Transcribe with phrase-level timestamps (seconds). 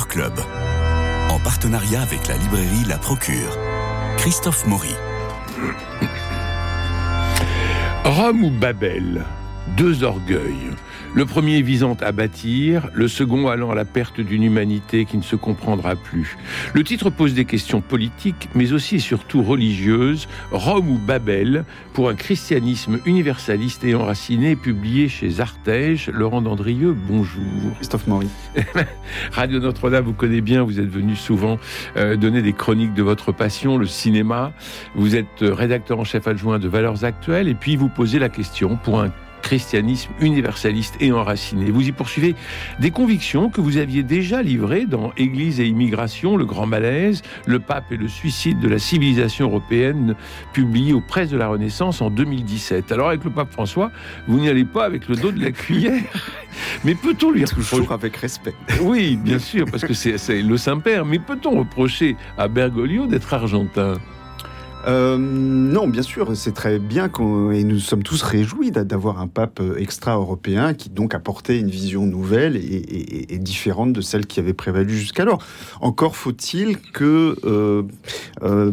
[0.00, 0.32] Club.
[1.28, 3.58] En partenariat avec la librairie La Procure.
[4.16, 4.94] Christophe Maury.
[8.04, 9.22] Rome ou Babel?
[9.76, 10.70] Deux orgueils.
[11.14, 15.22] Le premier visant à bâtir, le second allant à la perte d'une humanité qui ne
[15.22, 16.36] se comprendra plus.
[16.72, 20.26] Le titre pose des questions politiques, mais aussi et surtout religieuses.
[20.50, 26.10] Rome ou Babel, pour un christianisme universaliste et enraciné, publié chez Artege.
[26.12, 27.42] Laurent Dandrieux, bonjour.
[27.76, 28.28] Christophe Maury.
[29.32, 31.58] Radio Notre-Dame, vous connaissez bien, vous êtes venu souvent
[31.96, 34.52] euh, donner des chroniques de votre passion, le cinéma.
[34.94, 38.28] Vous êtes euh, rédacteur en chef adjoint de Valeurs Actuelles, et puis vous posez la
[38.28, 41.70] question pour un christianisme universaliste et enraciné.
[41.70, 42.34] Vous y poursuivez
[42.80, 47.58] des convictions que vous aviez déjà livrées dans Église et immigration, le grand malaise, le
[47.58, 50.14] pape et le suicide de la civilisation européenne,
[50.52, 52.90] publié aux presses de la Renaissance en 2017.
[52.92, 53.90] Alors avec le pape François,
[54.26, 56.02] vous n'y allez pas avec le dos de la cuillère.
[56.84, 58.54] Mais peut-on lui reprocher Toujours avec respect.
[58.80, 61.04] Oui, bien sûr, parce que c'est le Saint-Père.
[61.04, 63.98] Mais peut-on reprocher à Bergoglio d'être argentin?
[64.86, 67.10] Euh, non, bien sûr, c'est très bien
[67.52, 72.06] et nous sommes tous réjouis d'avoir un pape euh, extra-européen qui donc apportait une vision
[72.06, 75.44] nouvelle et, différente de celle qui avait prévalu jusqu'alors.
[75.80, 77.82] Encore faut-il que euh,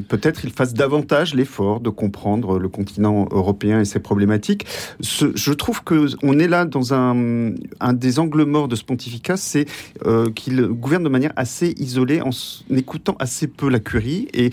[0.08, 4.66] peut-être il fasse davantage l'effort de comprendre le continent européen et ses problématiques.
[5.02, 9.38] je trouve que on est là dans un, un des angles morts de ce pontificat,
[9.38, 9.66] c'est
[10.36, 12.30] qu'il gouverne de manière assez isolée en
[12.70, 14.52] écoutant assez peu la curie et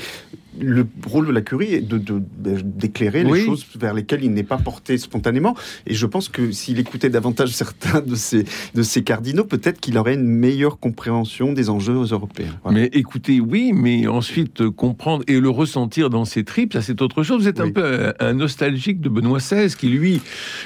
[0.61, 4.59] le rôle de la curie est de, d'éclairer les choses vers lesquelles il n'est pas
[4.59, 5.57] porté spontanément.
[5.87, 9.99] Et je pense que s'il écoutait davantage certains de ces, de ces cardinaux, peut-être qu'il
[9.99, 12.59] aurait une meilleure compréhension des enjeux européens.
[12.71, 17.03] Mais écoutez, oui, mais ensuite euh, comprendre et le ressentir dans ses tripes, ça c'est
[17.03, 17.43] autre chose.
[17.43, 20.21] Vous êtes un peu un, nostalgique de Benoît XVI, qui lui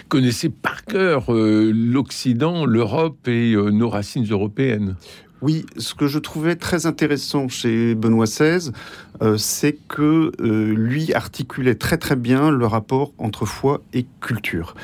[0.08, 4.96] connaissait par cœur euh, l'Occident, l'Europe et euh, nos racines européennes.
[5.42, 8.72] Oui, ce que je trouvais très intéressant chez Benoît XVI,
[9.22, 14.74] euh, c'est que euh, lui articulait très très bien le rapport entre foi et culture.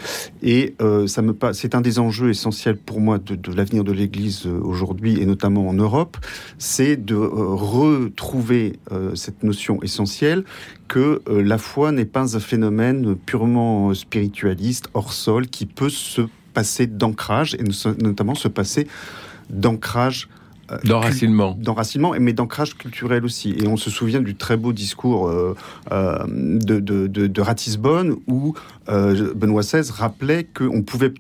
[0.43, 4.47] Et euh, ça me c'est un des enjeux essentiels pour moi de, l'avenir de l'Église
[4.47, 6.17] aujourd'hui et notamment en Europe,
[6.59, 8.79] c'est de retrouver
[9.15, 10.45] cette notion essentielle
[10.89, 16.23] que la foi n'est pas un phénomène purement spiritualiste hors sol qui peut se
[16.55, 17.65] passer d'ancrage et
[18.03, 18.87] notamment se passer
[19.51, 20.29] d'ancrage
[20.85, 21.57] d'enracinement.
[21.61, 23.55] D'enracinement, mais d'ancrage culturel aussi.
[23.59, 25.55] Et on se souvient du très beau discours euh,
[25.93, 28.55] euh, de, de, de, Ratisbonne où
[28.89, 31.13] Benoît XVI rappelait qu'on pouvait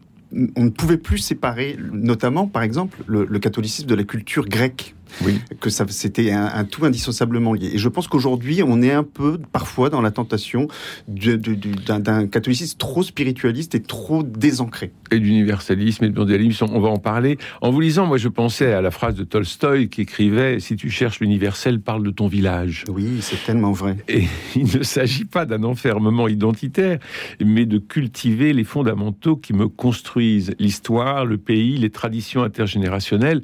[0.56, 5.40] on ne pouvait plus séparer, notamment, par exemple, le catholicisme de la culture grecque oui.
[5.60, 7.70] que ça, c'était un, tout indissociablement lié.
[7.74, 10.68] Et je pense qu'aujourd'hui, on est un peu, parfois, dans la tentation
[11.08, 14.92] d'un catholicisme trop spiritualiste et trop désancré.
[15.10, 17.38] Et d'universalisme et de mondialisme, on va en parler.
[17.60, 20.90] En vous lisant, moi, je pensais à la phrase de Tolstoï qui écrivait Si tu
[20.90, 22.84] cherches l'universel, parle de ton village.
[22.88, 23.96] Oui, c'est tellement vrai.
[24.08, 24.24] Et
[24.56, 26.98] il ne s'agit pas d'un enfermement identitaire,
[27.44, 33.42] mais de cultiver les fondamentaux qui me construisent l'histoire, le pays, les traditions intergénérationnelles.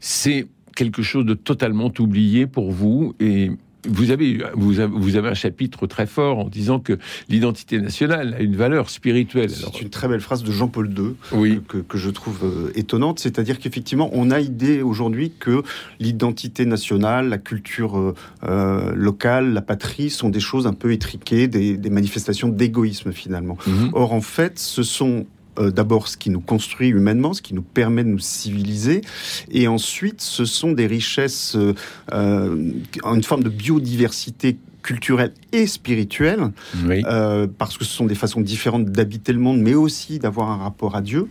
[0.00, 3.50] C'est quelque chose de totalement oublié pour vous et
[3.88, 8.56] vous avez, vous avez, un chapitre très fort en disant que l'identité nationale a une
[8.56, 9.50] valeur spirituelle.
[9.50, 11.60] C'est une très belle phrase de Jean-Paul II oui.
[11.66, 13.18] que, je trouve euh, étonnante.
[13.18, 15.62] C'est-à-dire qu'effectivement, on a idée aujourd'hui que
[15.98, 21.48] l'identité nationale, la culture euh, euh, locale, la patrie sont des choses un peu étriquées,
[21.48, 23.58] des, manifestations d'égoïsme finalement.
[23.66, 23.90] Mhm.
[23.92, 25.26] Or, en fait, ce sont
[25.58, 29.02] euh, d'abord ce qui nous construit humainement, ce qui nous permet de nous civiliser,
[29.50, 31.74] et ensuite ce sont des richesses, euh,
[32.12, 32.72] euh
[33.04, 36.52] une forme de biodiversité culturelle et spirituelle,
[36.88, 40.56] euh, parce que ce sont des façons différentes d'habiter le monde, mais aussi d'avoir un
[40.56, 41.28] rapport à Dieu.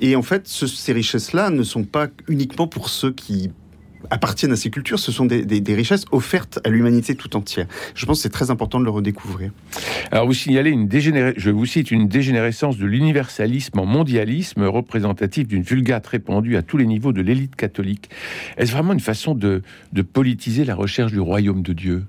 [0.00, 3.50] Et en fait, ces richesses-là ne sont pas uniquement pour ceux qui
[4.10, 7.66] appartiennent à ces cultures, ce sont des, richesses offertes à l'humanité tout entière.
[7.94, 9.50] Je pense que c'est très important de le redécouvrir.
[10.10, 15.46] Alors vous signalez une dégénérée, je vous cite une dégénérescence de l'universalisme en mondialisme représentatif
[15.46, 18.10] d'une vulgate répandue à tous les niveaux de l'élite catholique.
[18.56, 19.62] Est-ce vraiment une façon de
[20.12, 22.04] politiser la recherche du royaume de Dieu?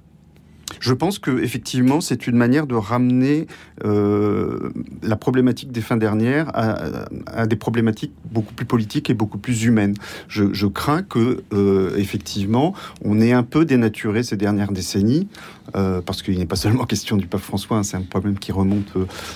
[0.79, 3.47] Je pense que effectivement, c'est une manière de ramener
[3.83, 4.71] euh,
[5.03, 9.95] la problématique des fins dernières à, des problématiques beaucoup plus politiques et beaucoup plus humaines.
[10.27, 12.73] Je, crains que euh, effectivement,
[13.03, 15.27] on ait un peu dénaturé ces dernières décennies,
[15.75, 18.51] euh, parce qu'il n'est pas seulement question du pape François, hein, c'est un problème qui
[18.51, 18.93] remonte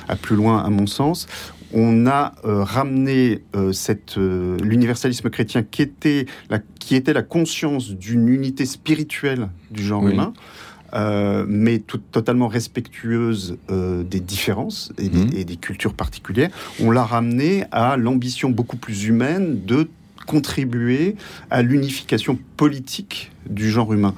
[0.08, 1.28] à plus loin, à mon sens
[1.74, 3.42] on a ramené
[3.74, 10.08] cette l'universalisme chrétien qui était la, qui était la conscience d'une unité spirituelle du genre
[10.08, 10.32] humain
[10.94, 15.36] euh, mais tout, totalement respectueuse euh, des différences mmh.
[15.36, 16.52] et des, cultures particulières,
[16.82, 19.88] on l'a ramené à l'ambition beaucoup plus humaine de
[20.26, 21.16] contribuer
[21.50, 24.16] à l'unification politique du genre humain.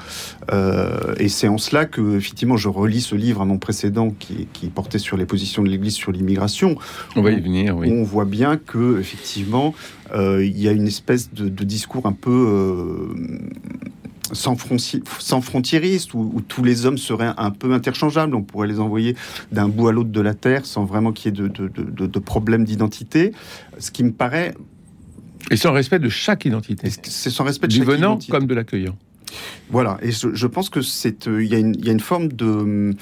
[0.52, 4.48] Euh, et c'est en cela que, effectivement, je relis ce livre à mon précédent qui,
[4.74, 6.78] portait sur les positions de l'Église sur l'immigration.
[7.16, 7.90] On va y venir, oui.
[7.92, 9.74] On voit bien que, effectivement,
[10.14, 13.10] euh, il y a une espèce de, discours un peu
[14.34, 14.58] sans,
[15.20, 18.36] sans frontiériste, où, tous les hommes seraient un peu interchangeables.
[18.36, 19.16] On pourrait les envoyer
[19.52, 22.20] d'un bout à l'autre de la Terre sans vraiment qu'il y ait de, de, de
[22.20, 23.32] problème d'identité.
[23.80, 24.54] Ce qui me paraît...
[25.50, 26.90] Et sans respect de chaque identité.
[27.04, 28.98] C'est sans respect de du chaque venant comme de l'accueillant.
[29.70, 32.94] Voilà, et je, pense que c'est euh, il y, a une forme de,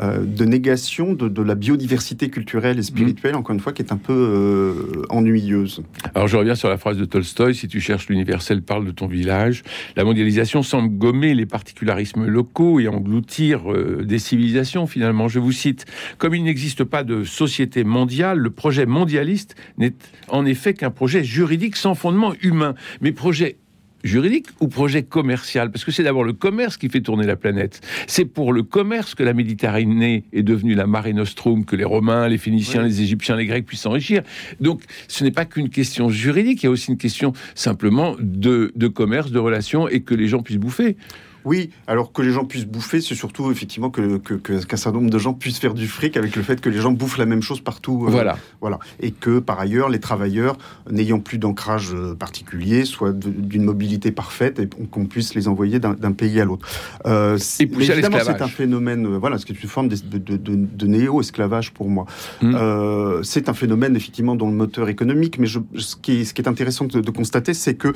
[0.00, 3.98] euh, de négation de, la biodiversité culturelle et spirituelle, encore une fois, qui est un
[3.98, 5.82] peu euh, ennuyeuse.
[6.14, 9.06] Alors je reviens sur la phrase de Tolstoï si tu cherches l'universel, parle de ton
[9.06, 9.64] village.
[9.96, 13.64] La mondialisation semble gommer les particularismes locaux et engloutir
[14.02, 14.86] des civilisations.
[14.86, 15.84] Finalement, je vous cite
[16.16, 19.94] comme il n'existe pas de société mondiale, le projet mondialiste n'est
[20.28, 23.58] en effet qu'un projet juridique sans fondement humain, mais projet
[24.04, 25.70] juridique ou projet commercial?
[25.70, 27.80] Parce que c'est d'abord le commerce qui fait tourner la planète.
[28.06, 32.28] C'est pour le commerce que la Méditerranée est devenue la Mare Nostrum, que les Romains,
[32.28, 34.22] les Phéniciens, les Égyptiens, les Grecs puissent s'enrichir.
[34.60, 38.72] Donc ce n'est pas qu'une question juridique, il y a aussi une question simplement de,
[38.76, 40.96] de commerce, de relations et que les gens puissent bouffer.
[41.44, 45.18] Oui, alors que les gens puissent bouffer, c'est surtout effectivement que, qu'un certain nombre de
[45.18, 47.60] gens puissent faire du fric avec le fait que les gens bouffent la même chose
[47.60, 48.04] partout.
[48.06, 48.36] Euh, voilà.
[48.60, 48.78] Voilà.
[49.00, 50.56] Et que par ailleurs, les travailleurs,
[50.90, 56.12] n'ayant plus d'ancrage euh, particulier, soient d'une mobilité parfaite et qu'on puisse les envoyer d'un,
[56.12, 56.66] pays à l'autre.
[57.06, 60.36] Euh, et évidemment, c'est un phénomène, euh, voilà, ce qui est une forme de, de,
[60.38, 62.06] de, néo-esclavage pour moi.
[62.42, 63.22] Hmm.
[63.22, 66.42] c'est un phénomène effectivement dont le moteur économique, mais je, ce, qui est, ce qui
[66.42, 67.92] est intéressant de, constater, c'est que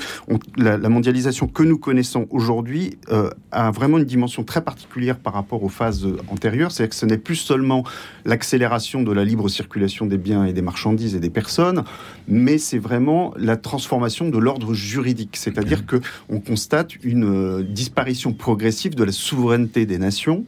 [0.56, 2.98] la, mondialisation que nous connaissons aujourd'hui
[3.50, 6.72] a vraiment une dimension très particulière par rapport aux phases antérieures.
[6.72, 7.84] C'est-à-dire que ce n'est plus seulement
[8.24, 11.84] l'accélération de la libre circulation des biens et des marchandises et des personnes,
[12.26, 15.36] mais c'est vraiment la transformation de l'ordre juridique.
[15.36, 20.44] C'est-à-dire que on constate une euh, disparition progressive de la souveraineté des nations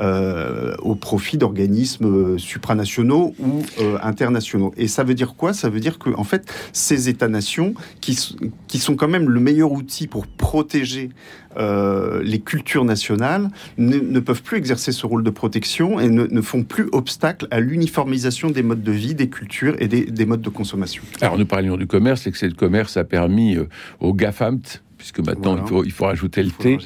[0.00, 4.72] euh, au profit d'organismes euh, supranationaux ou euh, internationaux.
[4.78, 5.52] Et ça veut dire quoi?
[5.52, 10.06] Ça veut dire que en fait, ces États-nations, qui, sont quand même le meilleur outil
[10.06, 11.10] pour protéger
[11.56, 16.88] les cultures nationales, ne, peuvent plus exercer ce rôle de protection et ne, font plus
[16.92, 21.02] obstacle à l'uniformisation des modes de vie, des cultures et des, des, modes de consommation.
[21.20, 23.56] Alors nous parlions du commerce, que ce commerce a permis
[23.98, 24.60] aux GAFAM
[25.00, 26.76] puisque maintenant il, faut, il faut rajouter le T,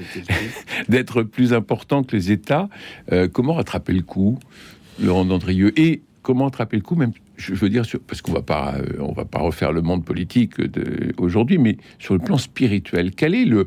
[0.88, 2.68] d'être plus important que les États.
[3.10, 4.38] Euh, comment rattraper le coup,
[5.02, 5.76] Laurent Dandrieux?
[5.76, 9.12] Et comment rattraper le coup, même, je veux dire, parce qu'on va pas, euh, on
[9.12, 10.52] va pas refaire le monde politique
[11.18, 13.66] aujourd'hui, mais sur le plan spirituel, quel est le,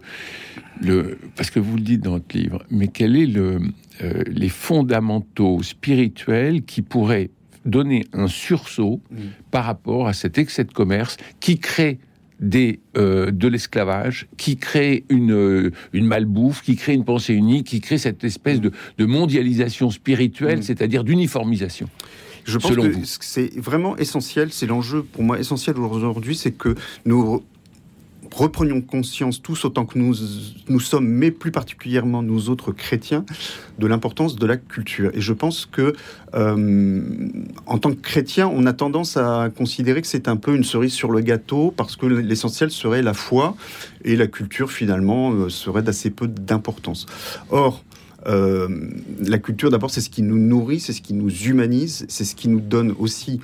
[0.81, 3.59] le, parce que vous le dites dans votre livre, mais quel est le,
[4.01, 7.31] euh, les fondamentaux spirituels qui pourraient
[7.65, 9.17] donner un sursaut mm.
[9.51, 11.99] par rapport à cet excès de commerce qui crée
[12.39, 17.67] des, euh, de l'esclavage, qui crée une, euh, une malbouffe, qui crée une pensée unique,
[17.67, 20.63] qui crée cette espèce de, de mondialisation spirituelle, mm.
[20.63, 21.89] c'est-à-dire d'uniformisation.
[22.45, 26.75] Je pense que c'est vraiment essentiel, c'est l'enjeu pour moi essentiel aujourd'hui, c'est que
[27.05, 27.43] nous
[28.37, 30.13] reprenions conscience tous autant que nous,
[30.69, 33.25] nous sommes, mais plus particulièrement nous autres chrétiens,
[33.79, 35.09] de l'importance de la culture.
[35.13, 35.93] Et je pense que,
[36.35, 37.01] euh,
[37.65, 40.93] en tant que chrétien, on a tendance à considérer que c'est un peu une cerise
[40.93, 43.55] sur le gâteau, parce que l'essentiel serait la foi,
[44.05, 47.07] et la culture, finalement, euh, serait d'assez peu d'importance.
[47.49, 47.83] Or,
[48.27, 48.67] euh,
[49.19, 52.35] la culture, d'abord, c'est ce qui nous nourrit, c'est ce qui nous humanise, c'est ce
[52.35, 53.39] qui nous donne aussi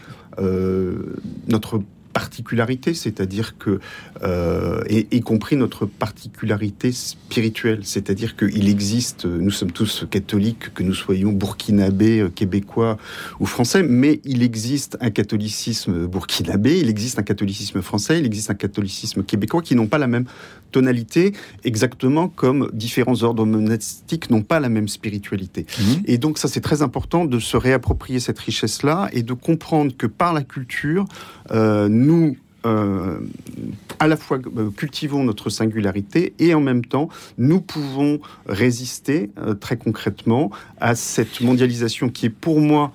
[1.48, 1.80] notre
[2.14, 3.80] particularité, c'est-à-dire que,
[4.22, 10.84] euh, et, y compris notre particularité spirituelle, c'est-à-dire qu'il existe, nous sommes tous catholiques, que
[10.84, 12.98] nous soyons burkinabés, euh, québécois
[13.40, 18.52] ou français, mais il existe un catholicisme burkinabé, il existe un catholicisme français, il existe
[18.52, 20.26] un catholicisme québécois qui n'ont pas la même
[20.72, 25.66] tonalité, exactement comme différents ordres monastiques n'ont pas la même spiritualité.
[25.66, 25.84] Mmh.
[26.06, 30.08] Et donc ça, c'est très important de se réapproprier cette richesse-là et de comprendre que
[30.08, 31.06] par la culture,
[31.52, 33.20] euh, nous euh,
[34.00, 39.54] à la fois euh, cultivons notre singularité et en même temps nous pouvons résister euh,
[39.54, 42.92] très concrètement à cette mondialisation qui est pour moi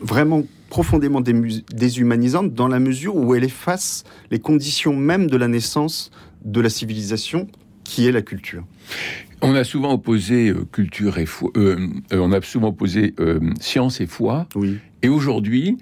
[0.00, 6.10] vraiment profondément déshumanisante dans la mesure où elle efface les conditions même de la naissance
[6.42, 7.48] de la civilisation
[7.84, 8.64] qui est la culture.
[9.42, 11.50] On a souvent opposé culture et foi,
[12.10, 13.14] on a souvent opposé
[13.60, 14.46] science et foi.
[14.54, 14.78] Oui.
[15.02, 15.76] Et aujourd'hui,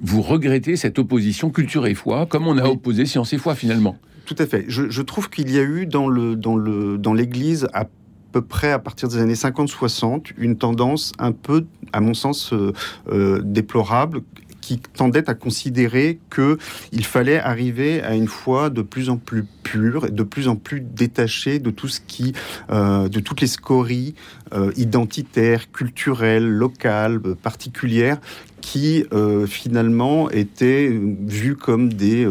[0.00, 3.96] vous regrettez cette opposition culture et foi, comme on a opposé science et foi finalement.
[4.24, 4.64] Tout à fait.
[4.68, 7.86] Je, trouve qu'il y a eu dans le dans le dans l'Église à
[8.32, 12.72] peu près à partir des années 50-60 une tendance un peu, à mon sens, euh,
[13.10, 14.22] euh, déplorable
[14.62, 20.10] qui tendait à considérer qu'il fallait arriver à une foi de plus en plus pure,
[20.10, 22.32] de plus en plus détachée de tout ce qui,
[22.70, 24.14] euh, de toutes les scories
[24.54, 28.18] euh, identitaires, culturelles, locales, particulières
[28.62, 32.26] qui euh, finalement étaient vues comme des,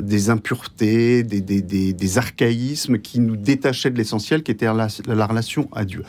[0.00, 1.60] des impuretés, des, des,
[1.92, 6.02] des, archaïsmes qui nous détachaient de l'essentiel qui était la, la, relation à Dieu.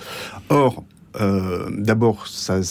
[0.50, 0.86] Or,
[1.20, 2.62] d'abord, ça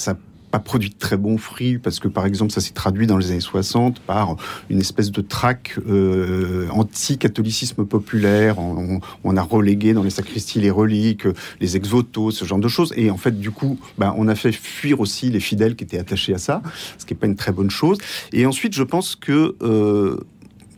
[0.50, 3.30] pas produit de très bons fruits parce que par exemple ça s'est traduit dans les
[3.30, 4.36] années 60 par
[4.68, 8.56] une espèce de traque euh, anti-catholicisme populaire.
[8.58, 11.26] On, a relégué dans les sacristies les reliques,
[11.60, 12.92] les ex-votos, ce genre de choses.
[12.96, 15.98] Et en fait du coup, ben, on a fait fuir aussi les fidèles qui étaient
[15.98, 16.62] attachés à ça,
[16.98, 17.98] ce qui n'est pas une très bonne chose.
[18.32, 20.16] Et ensuite je pense que euh,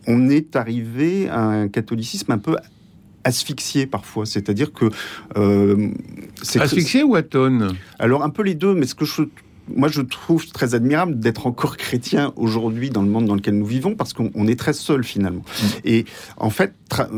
[0.07, 2.57] on est arrivé à un catholicisme un peu
[3.25, 4.91] asphyxié parfois, c'est-à-dire que
[5.37, 5.91] euh,
[6.57, 7.77] asphyxié ou atone?
[7.99, 9.23] Alors un peu les deux, mais ce que je
[9.69, 13.67] moi, je trouve très admirable d'être encore chrétien aujourd'hui dans le monde dans lequel nous
[13.67, 15.43] vivons, parce qu'on est très seul finalement.
[15.43, 15.67] Mm.
[15.85, 16.05] Et
[16.37, 16.75] en fait,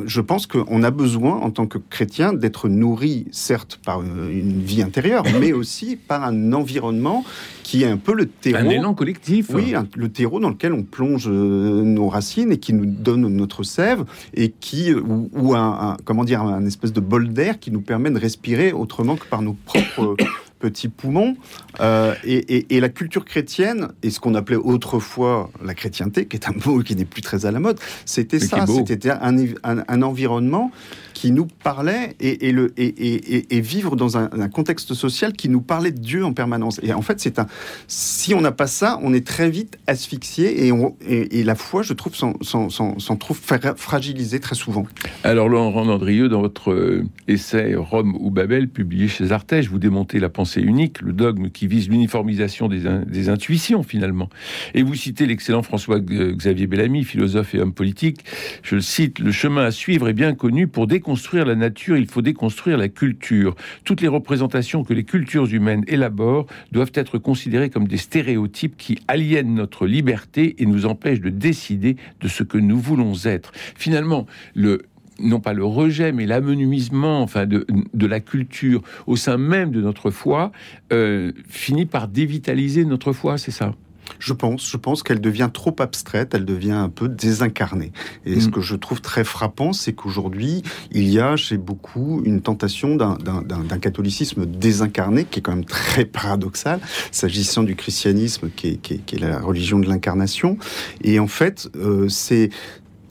[0.07, 4.83] je pense qu'on a besoin, en tant que chrétien, d'être nourri, certes, par une vie
[4.83, 7.25] intérieure, mais aussi par un environnement
[7.63, 8.59] qui est un peu le terreau.
[8.59, 9.51] Un élan collectif.
[9.53, 13.63] Oui, le terreau dans lequel on plonge euh, nos racines et qui nous donne notre
[13.63, 17.81] sève et qui, euh, ou, un, comment dire, un espèce de bol d'air qui nous
[17.81, 20.17] permet de respirer autrement que par nos propres
[20.65, 21.37] petits poumons.
[21.81, 26.55] Euh, et, la culture chrétienne, et ce qu'on appelait autrefois la chrétienté, qui est un
[26.65, 30.71] mot qui n'est plus très à la mode, c'était ça, c'était un, un, environnement
[31.15, 36.01] qui nous parlait et, le, et, vivre dans un, contexte social qui nous parlait de
[36.01, 36.81] Dieu en permanence.
[36.83, 37.47] Et en fait, c'est un,
[37.87, 41.93] si on n'a pas ça, on est très vite asphyxié et, on, la foi, je
[41.93, 43.41] trouve, s'en trouve
[43.77, 44.85] fragilisée très souvent.
[45.23, 50.19] Alors, Laurent Andrieux, dans votre euh, essai Rome ou Babel, publié chez Artege, vous démontez
[50.19, 54.29] la pensée unique, le dogme qui vise l'uniformisation des, des intuitions, finalement.
[54.75, 58.25] Et vous citez l'excellent François Xavier Bellamy, philosophe et homme politique.
[58.63, 61.99] Je le cite, le chemin à suivre est bien connu pour déconstruire déconstruire la nature,
[61.99, 63.55] il faut déconstruire la culture.
[63.85, 68.99] Toutes les représentations que les cultures humaines élaborent doivent être considérées comme des stéréotypes qui
[69.07, 73.53] aliènent notre liberté et nous empêchent de décider de ce que nous voulons être.
[73.77, 74.87] Finalement, le,
[75.19, 80.11] non pas le rejet, mais l'amenuisement enfin de, la culture au sein même de notre
[80.11, 80.53] foi
[80.91, 83.75] euh, finit par dévitaliser notre foi, c'est ça?
[84.19, 87.93] Je pense, je pense qu'elle devient trop abstraite, elle devient un peu désincarnée.
[88.25, 88.51] Et ce mm.
[88.51, 93.79] que je trouve très frappant, c'est qu'aujourd'hui, il y a chez beaucoup une tentation d'un
[93.81, 96.81] catholicisme désincarné, qui est quand même très paradoxal,
[97.11, 100.59] s'agissant du christianisme, qui est, qui est, la religion de l'incarnation.
[101.03, 102.51] Et en fait, euh, c'est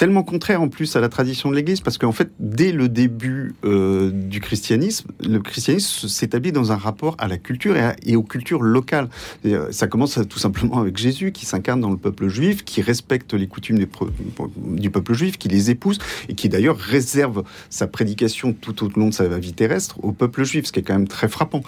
[0.03, 3.55] tellement contraire en plus à la tradition de l'Église, parce qu'en fait, dès le début
[3.63, 8.63] euh, du christianisme, le christianisme s'établit dans un rapport à la culture et, aux cultures
[8.63, 9.07] locales.
[9.45, 13.33] Euh, ça commence tout simplement avec Jésus, qui s'incarne dans le peuple juif, qui respecte
[13.33, 13.79] les coutumes
[14.57, 19.07] du peuple juif, qui les épouse, et qui d'ailleurs réserve sa prédication tout au long
[19.07, 21.62] de sa vie terrestre au peuple juif, ce qui est quand même très frappant.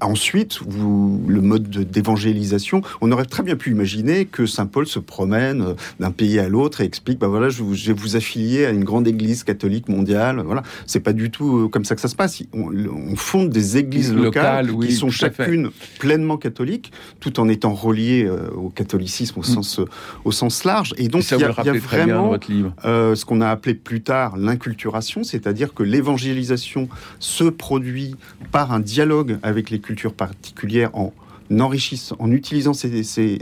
[0.00, 5.00] Ensuite, vous, le mode d'évangélisation, on aurait très bien pu imaginer que Saint Paul se
[5.00, 8.70] promène euh, d'un pays à l'autre et explique, bah voilà, je, vais vous affilier à
[8.70, 10.42] une grande église catholique mondiale.
[10.44, 12.42] Voilà, c'est pas du tout euh, comme ça que ça se passe.
[12.52, 18.50] On, fonde des églises locales, qui sont chacune pleinement catholiques, tout en étant reliées euh,
[18.54, 19.44] au catholicisme au mm.
[19.44, 19.80] sens
[20.24, 20.94] au sens large.
[20.98, 22.36] Et donc il y, a, vraiment
[22.84, 26.88] ce qu'on a appelé plus tard l'inculturation, c'est-à-dire que l'évangélisation
[27.18, 28.14] se produit
[28.52, 31.14] par un dialogue avec les cultures particulières en
[31.58, 33.38] enrichissant, en utilisant ces, ces,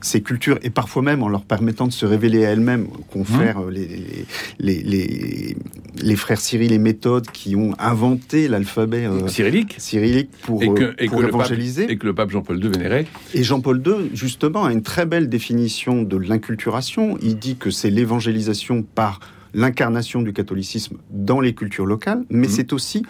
[0.00, 3.70] ces, cultures et parfois même en leur permettant de se révéler à elles-mêmes, confèrent mmh.
[3.70, 4.24] les,
[4.58, 5.56] les, les,
[6.02, 9.74] les, frères Cyril et Méthode qui ont inventé l'alphabet euh, cyrillique.
[9.76, 11.84] cyrillique pour, et que, euh, pour évangéliser.
[11.92, 13.04] et que le pape Jean-Paul II vénérait.
[13.34, 17.18] Et Jean-Paul II, justement, a une très belle définition de l'inculturation.
[17.20, 19.20] Il dit que c'est l'évangélisation par
[19.52, 22.50] l'incarnation du catholicisme dans les cultures locales, mais mmh.
[22.50, 23.02] c'est aussi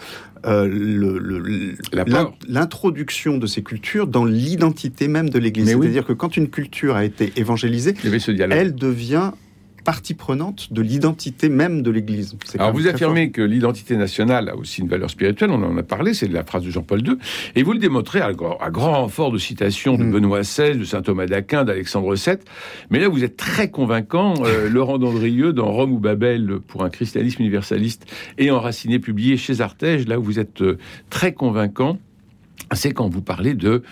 [0.47, 1.75] euh,
[2.49, 5.69] l'introduction de ces cultures dans l'identité même de l'Église.
[5.69, 7.95] C'est-à-dire que quand une culture a été évangélisée,
[8.51, 9.33] elle devient
[9.83, 12.37] partie prenante de l'identité même de l'Église.
[12.59, 16.15] Alors vous affirmez que l'identité nationale a aussi une valeur spirituelle, on en a parlé,
[16.15, 17.17] c'est la phrase de Jean-Paul II,
[17.55, 20.11] et vous le démontrez à, grand renfort de citations de mm.
[20.13, 22.37] Benoît XVI, de saint Thomas d'Aquin, d'Alexandre VII,
[22.91, 26.91] mais là vous êtes très convaincant, euh, Laurent Dandrieux, dans Rome ou Babel, pour un
[26.91, 28.07] christianisme universaliste
[28.39, 30.79] et enraciné, publié chez Artege, là où vous êtes euh,
[31.11, 31.99] très convaincant,
[32.73, 33.83] c'est quand vous parlez de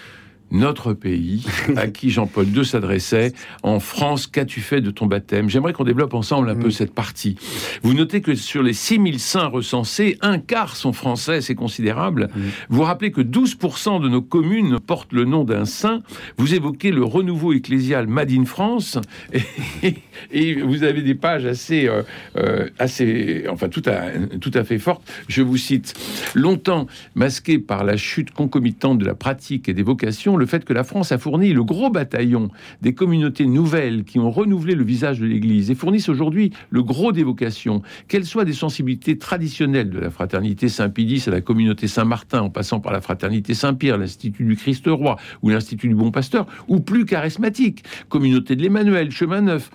[0.51, 1.45] notre pays,
[1.77, 3.33] à qui Jean-Paul II s'adressait.
[3.63, 5.49] En France, qu'as-tu fait de ton baptême?
[5.49, 6.73] J'aimerais qu'on développe ensemble un peu mm.
[6.73, 7.37] cette partie.
[7.83, 12.29] Vous notez que sur les 6000 saints recensés, un quart sont français, c'est considérable.
[12.35, 12.41] Mm.
[12.69, 16.03] Vous rappelez que 12% de nos communes portent le nom d'un saint.
[16.37, 18.99] Vous évoquez le renouveau ecclésial Made in France.
[20.33, 22.03] Et, vous avez des pages assez, euh,
[22.37, 25.03] euh, assez enfin, tout à, tout à fait fortes.
[25.29, 25.95] Je vous cite.
[26.35, 30.73] Longtemps masqué par la chute concomitante de la pratique et des vocations, le fait que
[30.73, 32.49] la France a fourni le gros bataillon
[32.81, 37.13] des communautés nouvelles qui ont renouvelé le visage de l'Église et fournissent aujourd'hui le gros
[37.13, 42.41] des vocations, qu'elles soient des sensibilités traditionnelles de la fraternité Saint-Pédis à la communauté Saint-Martin,
[42.41, 46.81] en passant par la fraternité Saint-Pierre, l'Institut du Christ-Roi ou l'Institut du Bon Pasteur, ou
[46.81, 49.71] plus charismatique, communauté de l'Emmanuel, Chemin Neuf.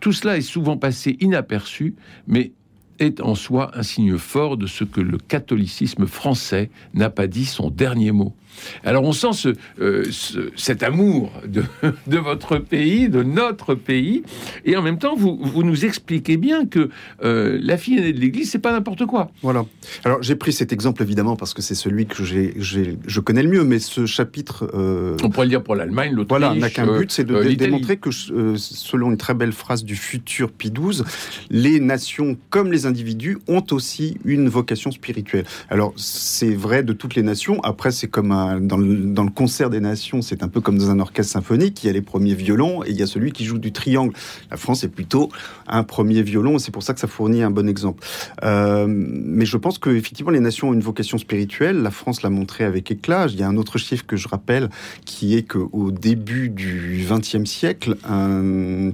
[0.00, 1.94] Tout cela est souvent passé inaperçu,
[2.26, 2.52] mais
[2.98, 7.44] est en soi un signe fort de ce que le catholicisme français n'a pas dit
[7.44, 8.34] son dernier mot.
[8.84, 11.64] Alors on sent euh, ce, cet amour de,
[12.06, 14.22] de, votre pays, de notre pays,
[14.64, 16.90] et en même temps vous, vous nous expliquez bien que
[17.22, 19.30] euh, la fille aînée de l'Église, c'est pas n'importe quoi.
[19.42, 19.64] Voilà.
[20.04, 23.50] Alors j'ai pris cet exemple évidemment parce que c'est celui que j'ai, je connais le
[23.50, 24.70] mieux, mais ce chapitre...
[24.74, 26.38] Euh, on pourrait le dire pour l'Allemagne, l'Autriche...
[26.38, 30.50] Voilà, n'a qu'un but, c'est de démontrer que selon une très belle phrase du futur
[30.50, 31.02] Pie XII,
[31.50, 35.44] les nations comme les individus ont aussi une vocation spirituelle.
[35.70, 39.80] Alors c'est vrai de toutes les nations, après c'est comme un dans, le, concert des
[39.80, 41.82] nations, c'est un peu comme dans un orchestre symphonique.
[41.82, 44.12] Il y a les premiers violons et il y a celui qui joue du triangle.
[44.50, 45.30] La France est plutôt
[45.66, 46.58] un premier violon.
[46.58, 48.04] C'est pour ça que ça fournit un bon exemple.
[48.44, 51.82] Euh, mais je pense que effectivement, les nations ont une vocation spirituelle.
[51.82, 53.26] La France l'a montré avec éclat.
[53.28, 54.70] Il y a un autre chiffre que je rappelle,
[55.04, 58.92] qui est qu'au début du XXe siècle, un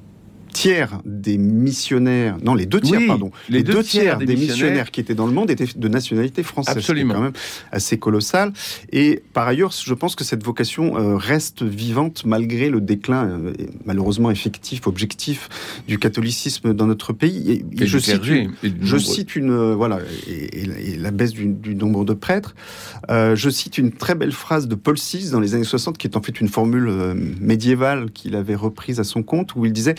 [0.53, 5.15] tiers des missionnaires, non, les deux tiers, pardon, les, deux, tiers, des, missionnaires, qui étaient
[5.15, 6.77] dans le monde étaient de nationalité française.
[6.77, 7.15] Absolument.
[7.15, 7.33] quand même
[7.71, 8.53] assez colossal.
[8.93, 13.53] Et par ailleurs, je pense que cette vocation euh, reste vivante malgré le déclin, euh,
[13.85, 15.49] malheureusement effectif, objectif,
[15.89, 17.65] du catholicisme dans notre pays.
[17.79, 22.13] Et, je, cite une, je cite une, euh, voilà, et, la baisse du, nombre de
[22.13, 22.55] prêtres.
[23.09, 26.17] je cite une très belle phrase de Paul VI dans les années 60, qui est
[26.17, 29.95] en fait une formule médiévale qu'il avait reprise à son compte, où il disait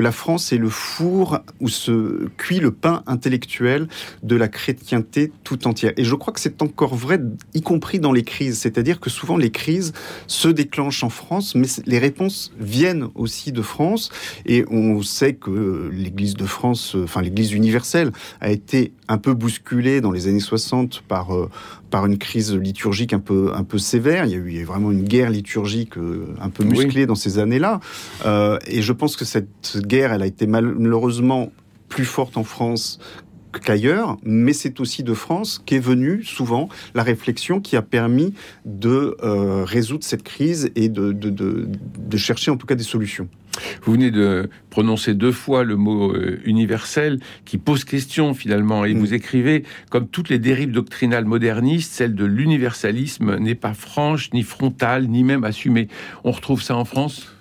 [0.00, 3.88] la France est le four où se cuit le pain intellectuel
[4.22, 5.92] de la chrétienté tout entière.
[5.96, 7.20] Et je crois que c'est encore vrai,
[7.54, 8.58] y compris dans les crises.
[8.58, 9.92] C'est-à-dire que souvent les crises
[10.26, 14.10] se déclenchent en France, mais les réponses viennent aussi de France.
[14.46, 20.00] Et on sait que l'Église de France, enfin l'Église universelle, a été un peu bousculée
[20.00, 21.50] dans les années 60 par, euh,
[21.90, 24.24] par une crise liturgique un peu, un peu sévère.
[24.24, 27.80] Il y a eu vraiment une guerre liturgique euh, un peu musclée dans ces années-là.
[28.26, 31.50] Euh, et je pense que cette guerre, elle a été malheureusement
[31.88, 32.98] plus forte en France
[33.62, 39.16] qu'ailleurs, mais c'est aussi de France qu'est venue souvent la réflexion qui a permis de
[39.22, 43.28] euh, résoudre cette crise et de, de, de, chercher en tout cas des solutions.
[43.82, 48.94] Vous venez de prononcer deux fois le mot euh, universel qui pose question finalement et
[48.94, 48.98] mm.
[48.98, 54.42] vous écrivez comme toutes les dérives doctrinales modernistes, celle de l'universalisme n'est pas franche, ni
[54.42, 55.88] frontale, ni même assumée.
[56.24, 57.37] On retrouve ça en France?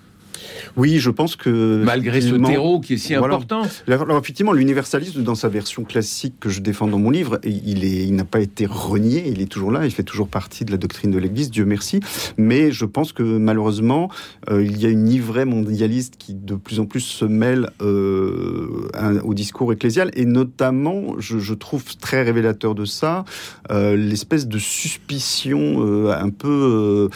[0.76, 1.82] Oui, je pense que...
[1.84, 3.64] Malgré ce terreau qui est si important.
[3.88, 8.06] Alors, effectivement, l'universalisme, dans sa version classique que je défends dans mon livre, il, est,
[8.06, 10.78] il n'a pas été renié, il est toujours là, il fait toujours partie de la
[10.78, 12.00] doctrine de l'Église, Dieu merci.
[12.38, 14.10] Mais je pense que malheureusement,
[14.50, 18.90] euh, il y a une ivrée mondialiste qui de plus en plus se mêle euh,
[19.24, 23.26] au discours ecclésial, et notamment, je, trouve très révélateur de ça,
[23.72, 27.10] euh, l'espèce de suspicion un peu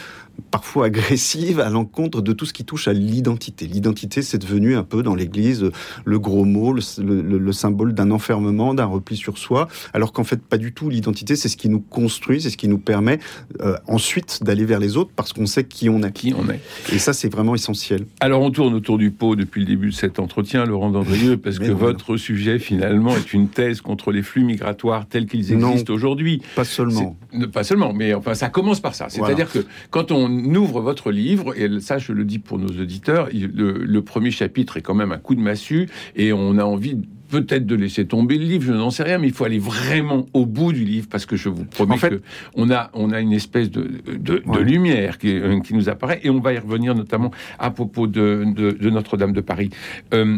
[0.52, 3.66] parfois agressive à l'encontre de tout ce qui touche à l'identité.
[3.66, 5.72] L'identité, c'est devenu un peu dans l'Église
[6.06, 10.58] le gros mot, le, symbole d'un enfermement, d'un repli sur soi, alors qu'en fait, pas
[10.58, 10.90] du tout.
[10.90, 13.20] L'identité, c'est ce qui nous construit, c'est ce qui nous permet
[13.62, 16.12] euh, ensuite d'aller vers les autres parce qu'on sait qui on est.
[16.12, 16.60] Qui on est.
[16.94, 18.06] Et ça, c'est vraiment essentiel.
[18.20, 21.60] Alors, on tourne autour du pot depuis le début de cet entretien, Laurent Dandrieux, parce
[21.60, 26.42] que votre sujet, finalement, est une thèse contre les flux migratoires tels qu'ils existent aujourd'hui.
[26.56, 27.16] Pas seulement.
[27.54, 29.08] Pas seulement, mais enfin, ça commence par ça.
[29.10, 33.30] C'est-à-dire que quand on ouvre votre livre, et ça je le dis pour nos auditeurs,
[33.34, 36.98] le, premier chapitre est quand même un coup de massue, et on a envie
[37.30, 40.26] peut-être de laisser tomber le livre, je n'en sais rien, mais il faut aller vraiment
[40.34, 42.22] au bout du livre parce que je vous promets que
[42.56, 46.30] on a on a une espèce de, de, lumière qui, euh, qui, nous apparaît et
[46.30, 49.70] on va y revenir notamment à propos de, de Notre-Dame de Paris.
[50.14, 50.38] Euh,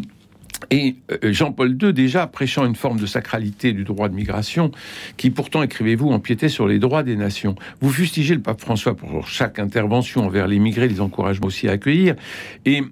[0.69, 4.71] et euh, Jean-Paul II, déjà prêchant une forme de sacralité du droit de migration,
[5.17, 7.56] qui pourtant, écrivez-vous, empiétait sur les droits des nations.
[7.82, 11.73] Vous fustigez le pape François pour chaque intervention envers les migrés, les encouragements aussi à
[11.73, 12.15] accueillir.
[12.65, 12.84] Et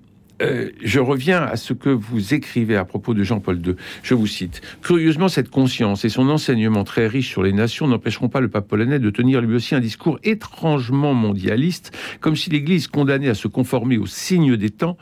[0.42, 3.76] euh, je reviens à ce que vous écrivez à propos de Jean-Paul II.
[4.02, 4.62] Je vous cite.
[4.82, 8.68] Curieusement, cette conscience et son enseignement très riche sur les nations n'empêcheront pas le pape
[8.68, 13.48] polonais de tenir lui aussi un discours étrangement mondialiste, comme si l'Église condamnée à se
[13.48, 14.98] conformer aux signes des temps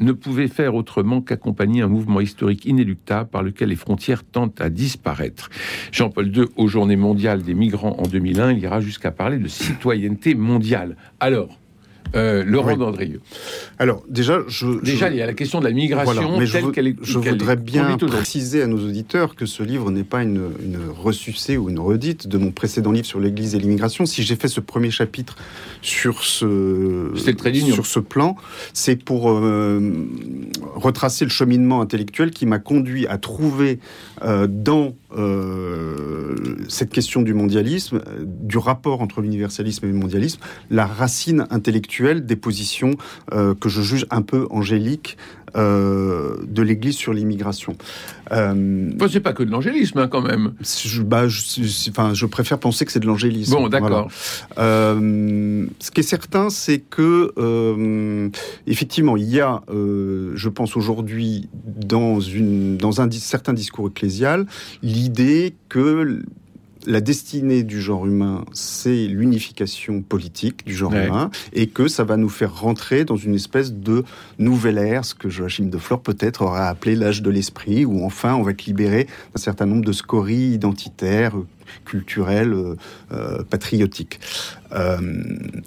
[0.00, 4.70] ne pouvait faire autrement qu'accompagner un mouvement historique inéluctable par lequel les frontières tentent à
[4.70, 5.50] disparaître.
[5.92, 10.34] Jean-Paul II, aux Journées mondiales des migrants en 2001, il ira jusqu'à parler de citoyenneté
[10.34, 10.96] mondiale.
[11.20, 11.58] Alors,
[12.14, 13.20] euh, Laurent Dandrieux.
[13.78, 16.86] Alors déjà, je, déjà il y a la question de la migration telle je, qu'elle
[16.88, 16.96] est.
[17.02, 21.56] Je voudrais bien préciser à nos auditeurs que ce livre n'est pas une, une ressucée
[21.56, 24.06] ou une redite de mon précédent livre sur l'Église et l'immigration.
[24.06, 25.36] Si j'ai fait ce premier chapitre
[25.82, 27.12] sur ce
[27.72, 28.36] sur ce plan,
[28.72, 29.92] c'est pour euh,
[30.74, 33.78] retracer le cheminement intellectuel qui m'a conduit à trouver
[34.22, 35.75] euh, dans euh,
[36.68, 40.40] cette question du mondialisme, du rapport entre l'universalisme et le mondialisme,
[40.70, 42.92] la racine intellectuelle des positions
[43.32, 45.16] euh, que je juge un peu angéliques
[45.56, 47.76] euh, de l'Église sur l'immigration.
[48.32, 50.54] Euh, c'est pas que de l'angélisme, hein, quand même.
[50.60, 51.40] Je, bah, je,
[51.90, 53.52] enfin, je préfère penser que c'est de l'angélisme.
[53.52, 54.08] Bon, d'accord.
[54.58, 57.32] Euh, ce qui est certain, c'est que,
[58.66, 64.46] effectivement, il y a, je pense aujourd'hui, dans, une, dans un certain discours ecclésial,
[64.82, 66.22] l'idée que
[66.86, 72.16] la destinée du genre humain, c'est l'unification politique du genre humain, et que ça va
[72.16, 74.04] nous faire rentrer dans une espèce de
[74.38, 78.34] nouvelle ère, ce que Joachim de Flore peut-être aurait appelé l'âge de l'esprit, où enfin
[78.34, 81.34] on va être libéré d'un certain nombre de scories identitaires,
[81.84, 82.76] culturelles, euh,
[83.12, 84.20] euh, patriotiques.
[84.72, 84.98] Euh,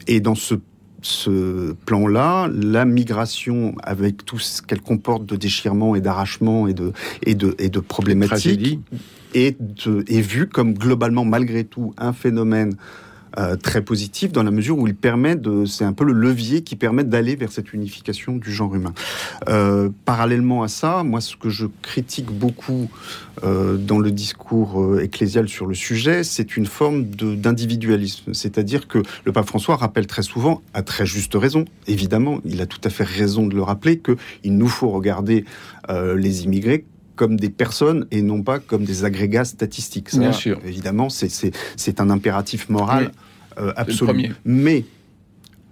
[0.07, 0.55] et dans ce
[1.01, 6.91] ce plan-là, la migration, avec tout ce qu'elle comporte de déchirement et d'arrachement et de,
[7.25, 8.79] et, de, et de problématiques,
[9.33, 9.57] est,
[10.09, 12.75] vue comme globalement, malgré tout, un phénomène
[13.37, 16.63] euh, très positif dans la mesure où il permet de, c'est un peu le levier
[16.63, 18.93] qui permet d'aller vers cette unification du genre humain.
[19.47, 22.89] Euh, parallèlement à ça, moi, ce que je critique beaucoup
[23.43, 28.33] euh, dans le discours ecclésial sur le sujet, c'est une forme d'individualisme.
[28.33, 32.65] C'est-à-dire que le pape François rappelle très souvent, à très juste raison, évidemment, il a
[32.65, 35.45] tout à fait raison de le rappeler, qu'il nous faut regarder
[35.87, 36.85] les immigrés
[37.19, 40.17] comme des personnes et non pas comme des agrégats statistiques.
[40.17, 40.57] Bien sûr.
[40.65, 43.11] Évidemment, c'est un impératif moral
[43.59, 44.31] euh, absolu.
[44.45, 44.85] Mais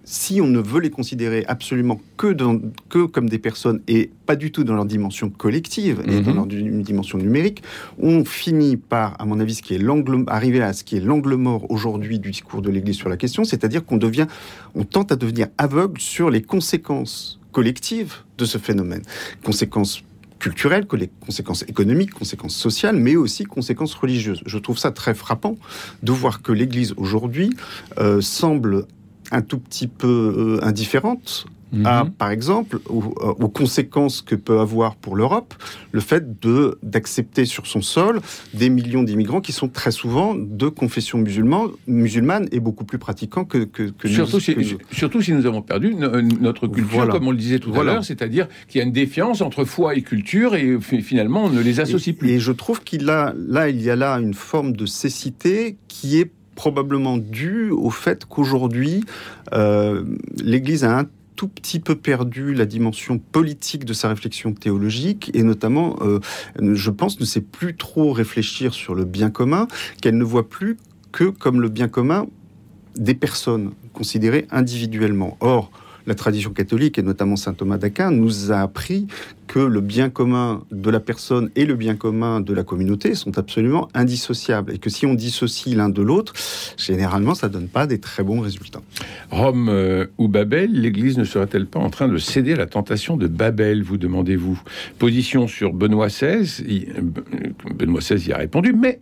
[0.03, 4.35] si on ne veut les considérer absolument que, dans, que comme des personnes et pas
[4.35, 6.35] du tout dans leur dimension collective et dans mhm.
[6.35, 7.63] leur dimension numérique,
[7.97, 9.81] on finit par, à mon avis, ce qui est
[10.27, 13.45] arriver à ce qui est l'angle mort aujourd'hui du discours de l'Église sur la question,
[13.45, 14.27] c'est-à-dire qu'on devient,
[14.75, 19.03] on tente à devenir aveugle sur les conséquences collectives de ce phénomène.
[19.45, 20.03] Conséquences
[20.39, 24.41] culturelles, que les conséquences économiques, conséquences sociales, mais aussi conséquences religieuses.
[24.45, 25.55] Je trouve ça très frappant
[26.03, 27.49] de voir que l'Église aujourd'hui
[27.97, 28.85] euh, semble
[29.31, 30.67] un tout petit peu euh,
[31.83, 32.11] à, mhm.
[32.11, 35.53] par exemple, euh, aux, conséquences que peut avoir pour l'Europe
[35.91, 38.21] le fait de d'accepter sur son sol
[38.53, 43.43] des millions d'immigrants qui sont très souvent de confession musulmane, musulmane et beaucoup plus pratiquants
[43.43, 44.55] que, que, surtout, si,
[44.91, 48.47] surtout si nous avons perdu notre culture, comme on le disait tout à l'heure, c'est-à-dire
[48.67, 52.15] qu'il y a une défiance entre foi et culture et finalement on ne les associe
[52.15, 52.29] plus.
[52.29, 56.19] Et je trouve qu'il a là il y a là une forme de cécité qui
[56.19, 59.03] est probablement due au fait qu'aujourd'hui,
[59.53, 60.03] euh,
[60.43, 61.05] l'Église a un
[61.37, 66.19] tout petit peu perdu la dimension politique de sa réflexion théologique et notamment, euh,
[66.59, 69.67] je pense, ne sait plus trop réfléchir sur le bien commun,
[70.01, 70.77] qu'elle ne voit plus
[71.11, 72.25] que comme le bien commun
[72.97, 75.37] des personnes considérées individuellement.
[75.39, 75.71] Or,
[76.07, 79.07] la tradition catholique, et notamment saint Thomas d'Aquin, nous a appris
[79.45, 83.37] que le bien commun de la personne et le bien commun de la communauté sont
[83.37, 84.73] absolument indissociables.
[84.73, 86.33] Et que si on dissocie l'un de l'autre,
[86.77, 88.81] généralement, ça ne donne pas des très bons résultats.
[89.31, 93.17] Rome euh, ou Babel, l'Église ne serait-elle pas en train de céder à la tentation
[93.17, 94.59] de Babel, vous demandez-vous?
[94.99, 97.01] Position sur Benoît XVI, euh,
[97.75, 99.01] Benoît XVI y a répondu, mais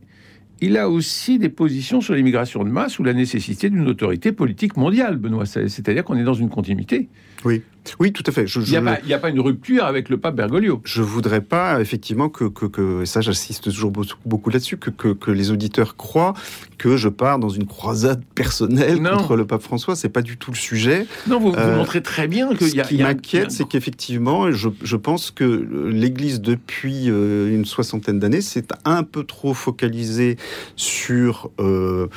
[0.65, 4.78] il a aussi des positions sur l'immigration de masse ou la nécessité d'une autorité politique
[4.78, 5.45] mondiale, Benoît.
[5.45, 7.08] C'est-à-dire qu'on est dans une continuité.
[7.43, 7.62] Oui,
[8.00, 8.45] oui, tout à fait.
[8.45, 10.82] il n'y a, pas une rupture avec le pape Bergoglio.
[10.84, 13.91] Je voudrais pas, effectivement, que, que, et ça j'insiste toujours
[14.26, 16.34] beaucoup là-dessus, que, que, les auditeurs croient
[16.78, 19.95] que je pars dans une croisade personnelle contre le pape François.
[19.95, 21.08] C'est pas du tout le sujet.
[21.28, 22.84] Non, vous, euh, montrez très bien qu'il y a.
[22.84, 25.43] Ce qui m'inquiète, c'est qu'effectivement, je, je, pense que
[25.89, 30.38] l'Église, depuis euh, une soixantaine d'années, s'est un peu trop focalisée
[30.76, 32.08] sur euh,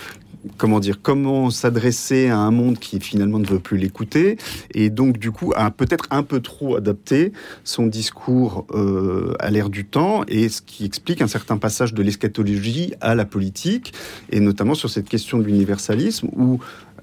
[0.57, 4.39] comment dire, comment s'adresser à un monde qui finalement ne veut plus l'écouter,
[4.75, 7.33] et donc du coup a peut-être un peu trop adapté
[7.65, 12.03] son discours euh, à l'ère du temps, et ce qui explique un certain passage de
[12.03, 13.93] l'eschatologie à la politique,
[14.31, 16.59] et notamment sur cette question de l'universalisme, où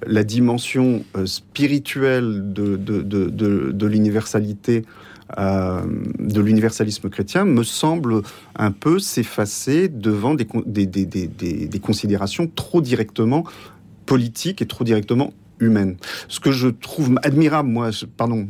[0.06, 4.84] la dimension spirituelle de, de, de, de l'universalité
[5.40, 5.82] euh,
[6.20, 8.22] de l'universalisme chrétien me semble
[8.56, 10.46] un peu s'effacer devant des,
[11.82, 13.44] considérations trop directement
[14.06, 15.98] politiques et trop directement humaine.
[16.28, 18.48] Ce que je trouve admirable, moi, pardon,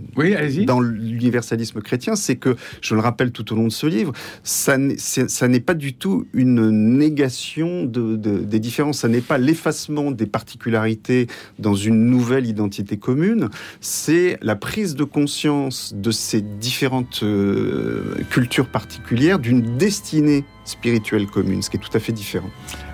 [0.66, 4.14] dans l'universalisme chrétien, c'est que, je le rappelle tout au long de ce livre,
[4.44, 10.26] ça n'est pas du tout une négation de, des différences, ça n'est pas l'effacement des
[10.26, 11.28] particularités
[11.60, 13.50] dans une nouvelle identité commune,
[13.82, 21.62] c'est la prise de conscience de ces différentes euh, cultures particulières, d'une destinée spirituelle commune,
[21.62, 22.50] ce qui est tout à fait différent.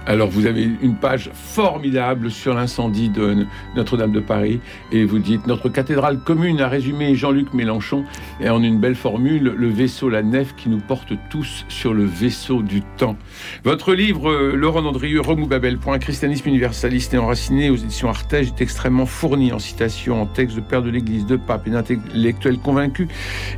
[0.08, 4.60] Alors vous avez une page formidable sur l'incendie de Notre-Dame de Paris
[4.92, 8.04] et vous dites notre cathédrale commune a résumé Jean-Luc Mélenchon
[8.40, 12.04] et en une belle formule le vaisseau la nef qui nous porte tous sur le
[12.04, 13.16] vaisseau du temps.
[13.64, 18.10] Votre livre euh, Laurent Andrieux Remou Babel pour un christianisme universaliste et enraciné aux éditions
[18.10, 21.70] Artege est extrêmement fourni en citations, en textes de père de l'Église, de pape et
[21.70, 23.08] d'intellectuels convaincus.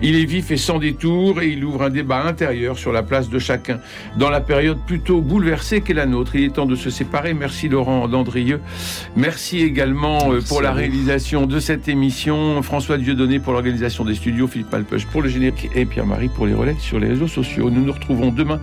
[0.02, 3.30] Il est vif et sans détour et il ouvre un débat intérieur sur la place
[3.30, 3.80] de chacun
[4.18, 6.33] dans la période plutôt bouleversée qu'est la nôtre.
[6.34, 7.34] Il est temps de se séparer.
[7.34, 8.60] Merci Laurent Dandrieux.
[9.16, 12.62] Merci également euh, pour la réalisation de cette émission.
[12.62, 16.54] François Dieudonné pour l'organisation des studios, Philippe Malpeuch pour le générique et Pierre-Marie pour les
[16.54, 17.70] relais sur les réseaux sociaux.
[17.70, 18.60] Nous nous retrouvons demain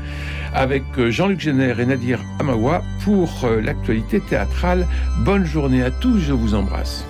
[0.55, 4.87] avec euh, Jean-Luc Génère et Nadir Amawa pour euh, l'actualité théâtrale.
[5.25, 7.10] Bonne journée à tous, je vous embrasse.